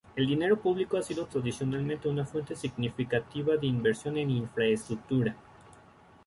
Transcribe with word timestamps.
El 0.15 0.25
dinero 0.25 0.57
público 0.59 0.97
ha 0.97 1.03
sido 1.03 1.27
tradicionalmente 1.27 2.09
una 2.09 2.25
fuente 2.25 2.55
significativa 2.55 3.55
de 3.55 3.67
inversión 3.67 4.17
en 4.17 4.31
infraestructura. 4.31 5.35